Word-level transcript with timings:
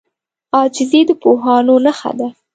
عاجزي 0.55 1.01
د 1.07 1.11
پوهانو 1.21 1.75
نښه 1.85 2.11
ده. 2.19 2.27